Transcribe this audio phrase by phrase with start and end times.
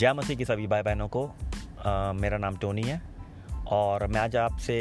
[0.00, 1.24] जय मसीह की सभी भाई बहनों को
[1.86, 3.00] आ, मेरा नाम टोनी है
[3.68, 4.76] और मैं आज आपसे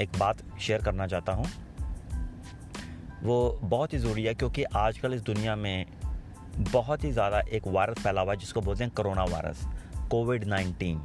[0.00, 1.46] एक बात शेयर करना चाहता हूँ।
[3.22, 5.86] वो बहुत ही ज़रूरी है क्योंकि आजकल इस दुनिया में
[6.72, 9.66] बहुत ही ज़्यादा एक वायरस फैला हुआ है जिसको बोलते हैं कोरोना वायरस
[10.10, 11.02] कोविड नाइन्टीन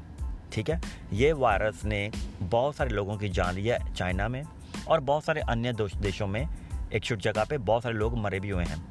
[0.54, 0.82] ठीक है?
[1.13, 2.11] ये वायरस ने
[2.41, 4.43] बहुत सारे लोगों की जान ली है चाइना में
[4.88, 6.47] और बहुत सारे अन्य देशों में
[6.93, 8.83] एक छोटी जगह पे बहुत सारे लोग मरे भी हुए हैं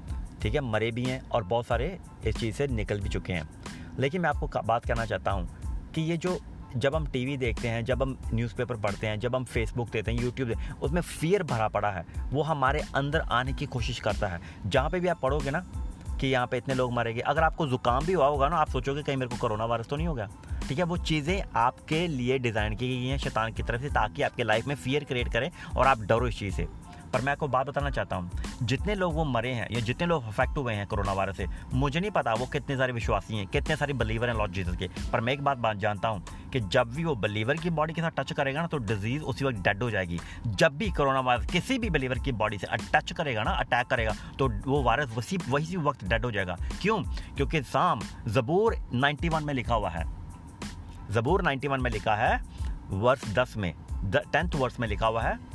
[0.42, 0.61] ठीक है?
[0.61, 3.48] मरे भी हैं और बहुत सारे इस चीज़ से निकल भी चुके हैं।
[3.98, 6.39] लेकिन मैं आपको बात करना चाहता हूँ कि ये जो
[6.77, 10.23] जब हम टीवी देखते हैं, जब हम न्यूज़पेपर पढ़ते हैं, जब हम फेसबुक देते हैं
[10.23, 14.29] यूट्यूब देते हैं, उसमें फियर भरा पड़ा है। वो हमारे अंदर आने की कोशिश करता
[14.29, 15.65] है। जहाँ पे भी आप पढ़ोगे ना
[16.20, 19.03] कि यहाँ पे इतने लोग मरेंगे, अगर आपको ज़ुकाम भी हुआ होगा ना, आप सोचोगे
[19.03, 20.29] कहीं मेरे को कोरोना वायरस तो नहीं होगा
[20.69, 24.23] ठीक है, वो चीज़ें आपके लिए डिज़ाइन की गई हैं शैतान की तरफ़ से, ताकि
[24.23, 26.67] आपके लाइफ में फियर क्रिएट करें और आप डरो इस चीज़ से।
[27.14, 28.30] पर मैं आपको बात बताना चाहता हूँ।
[28.62, 32.00] जितने लोग वो मरे हैं या जितने लोग अफेक्ट हुए हैं कोरोना वायरस से, मुझे
[32.00, 35.20] नहीं पता वो कितने सारे विश्वासी हैं, कितने सारे बलीवर हैं लॉर्ड जीसस के। पर
[35.20, 38.11] मैं एक बात बात जानता हूँ कि जब भी वो बिलीवर की बॉडी के साथ
[38.11, 41.78] टच करेगा ना तो डिज़ीज़ उसी वक्त डेड हो जाएगी। जब भी कोरोना वायरस किसी
[41.78, 45.77] भी बिलीवर की बॉडी से टच करेगा ना अटैक करेगा तो वो वायरस वसी, वही
[45.77, 47.02] वक्त डेड हो जाएगा। क्यों?
[47.36, 50.05] क्योंकि साम, जबूर 91 में लिखा हुआ है।
[51.11, 52.42] जबूर 91 में लिखा है,
[52.91, 53.74] वर्ष 10 में
[54.05, 55.53] टेंथ वर्ष में लिखा हुआ है।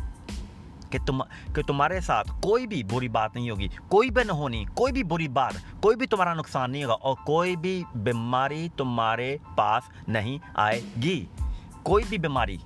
[0.91, 1.21] कि तुम,
[1.55, 5.27] कि तुम्हारे साथ कोई भी बुरी बात नहीं होगी। कोई भी होनी, कोई भी बुरी
[5.27, 11.29] बात, कोई भी तुम्हारा नुकसान नहीं होगा और कोई भी बीमारी तुम्हारे पास नहीं आएगी।
[11.85, 12.59] कोई भी बीमारी,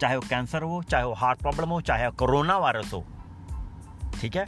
[0.00, 3.04] चाहे वो कैंसर हो, चाहे वो हार्ट प्रॉब्लम हो, चाहे वो कोरोना वायरस हो,
[4.20, 4.46] ठीक है?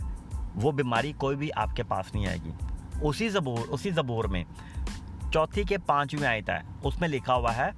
[0.56, 2.52] वो बीमारी कोई भी आपके पास नहीं आएगी।
[3.00, 4.44] उसी जबूर उसी जबूर में,
[5.32, 7.72] चौथी के पांचवीं आयता है, उसमें लिखा हुआ है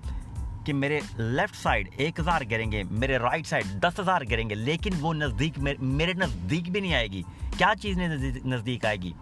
[0.62, 5.12] कि मेरे लेफ़्ट साइड एक हज़ार गिरेंगे, मेरे राइट साइड दस हज़ार गिरेंगे, लेकिन वो
[5.12, 7.24] नज़दीक मेरे नज़दीक भी नहीं आएगी।
[7.56, 9.14] क्या चीज़ नज़दीक आएगी?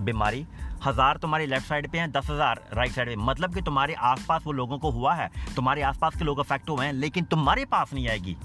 [0.00, 0.46] बीमारी।
[0.84, 4.42] हज़ार तुम्हारी लेफ़्ट साइड पे हैं, दस हज़ार राइट साइड पे। मतलब कि तुम्हारे आसपास
[4.46, 7.92] वो लोगों को हुआ है, तुम्हारे आसपास के लोग अफेक्ट हुए हैं, लेकिन तुम्हारे पास
[7.94, 8.36] नहीं आएगी।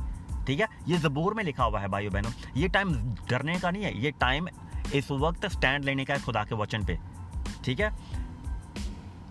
[0.48, 0.68] ठीक है?
[0.88, 2.94] ये ज़बूर में लिखा हुआ है, भाइयों बहनों। ये टाइम
[3.30, 4.48] डरने का नहीं है, ये टाइम
[4.96, 6.98] इस वक्त स्टैंड लेने का है खुदा के वचन पे।
[7.66, 7.92] ठीक है?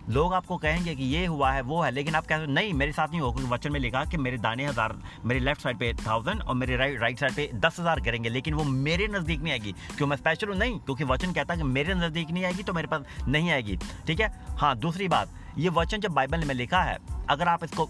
[0.09, 3.07] लोग आपको कहेंगे कि ये हुआ है, वो है, लेकिन आप कह नहीं, मेरे साथ
[3.07, 6.55] नहीं होगा वचन में लिखा कि मेरे दाने हज़ार, मेरे लेफ़्ट साइड पे थाउज़ेंड और
[6.55, 10.07] मेरे राइट राइट साइड पे दस हज़ार करेंगे लेकिन वो मेरे नज़दीक नहीं आएगी। क्यों
[10.07, 10.57] मैं स्पेशल हूँ?
[10.57, 13.77] नहीं, क्योंकि वचन कहता है कि मेरे नज़दीक नहीं आएगी तो मेरे पास नहीं आएगी।
[14.07, 14.31] ठीक है?
[14.57, 16.97] हाँ दूसरी बात, ये वचन जब बाइबल में लिखा है,
[17.29, 17.89] अगर आप इसको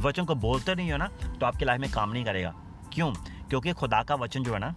[0.00, 2.54] वचन को बोलते नहीं हो ना तो आपकी लाइफ में काम नहीं करेगा।
[2.92, 3.12] क्यों?
[3.50, 4.74] क्योंकि खुदा का वचन जो है ना,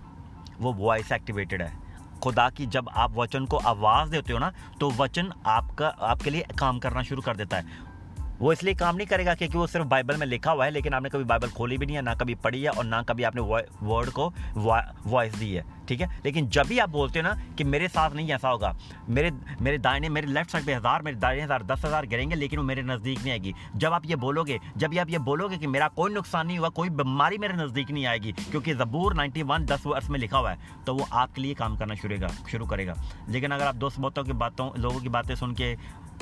[0.60, 1.83] वो वॉइस एक्टिवेटेड है।
[2.24, 6.46] खुदा की, जब आप वचन को आवाज़ देते हो ना तो वचन आपका, आपके लिए
[6.60, 7.92] काम करना शुरू कर देता है।
[8.40, 11.10] वो इसलिए काम नहीं करेगा क्योंकि वो सिर्फ़ बाइबल में लिखा हुआ है, लेकिन आपने
[11.10, 13.42] कभी बाइबल खोली भी नहीं है, ना कभी पढ़ी है और ना कभी आपने
[13.84, 16.10] वर्ड को वॉइस दी है, ठीक है?
[16.26, 18.74] लेकिन जब भी आप बोलते हो ना कि मेरे साथ नहीं ऐसा होगा,
[19.10, 22.60] मेरे मेरे दाहिने, मेरे लेफ़्ट साइड पे हज़ार, मेरे दाहिने हज़ार, दस हज़ार गिरेंगे, लेकिन
[22.60, 25.68] वो मेरे नज़दीक नहीं आएगी। जब आप ये बोलोगे, जब भी आप ये बोलोगे कि
[25.68, 29.66] मेरा कोई नुकसान नहीं हुआ, कोई बीमारी मेरे नज़दीक नहीं आएगी, क्योंकि ज़बूर नाइन्टी वन
[29.66, 32.96] दस वर्ष में लिखा हुआ है तो वो आपके लिए काम करना शुरू शुरू करेगा।
[33.30, 35.76] लेकिन अगर आप दोस्त बहुतों की बातों, लोगों की बातें सुन के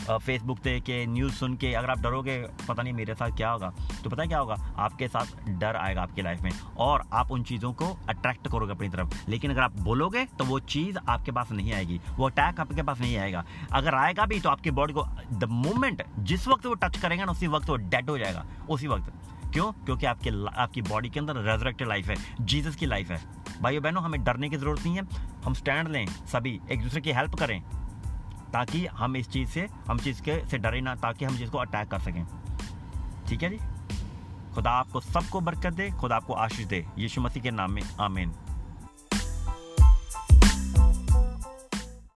[0.10, 3.74] फेसबुक पे के न्यूज़ सुन के, अगर आप डरोगे, पता नहीं मेरे साथ क्या होगा।
[4.04, 4.74] तो पता है क्या होगा?
[4.78, 8.90] आपके साथ डर आएगा आपकी लाइफ में और आप उन चीज़ों को अट्रैक्ट करोगे अपनी
[8.90, 12.84] तरफ़। लेकिन अगर आप बोलोगे तो वो चीज़ आपके पास नहीं आएगी। वो अटैक आपके
[12.84, 16.74] पास नहीं आएगा। अगर आएगा भी तो आपकी बॉडी को द मोमेंट जिस वक्त वो
[16.74, 19.14] टच करेंगे ना, उसी वक्त वो डेड हो जाएगा। उसी वक्त।
[19.54, 19.72] क्यों?
[19.72, 20.30] क्योंकि आपके
[20.62, 23.22] आपकी बॉडी के अंदर रेजरेक्टेड लाइफ है। जीसस की लाइफ है।
[23.62, 25.04] भाइयों बहनों हमें डरने की ज़रूरत नहीं है।
[25.46, 27.64] हम स्टैंड लें, सभी एक दूसरे की हेल्प करें।
[28.54, 31.58] ताकि हम इस चीज़ से, हम चीज़ के से डरे ना, ताकि हम चीज़ को
[31.58, 32.26] अटैक कर सकें।
[33.28, 33.58] ठीक है जी?
[34.54, 38.34] खुदा आपको सबको बरकत दे, खुदा आपको आशीष दे। यीशु मसीह के नाम में, आमीन।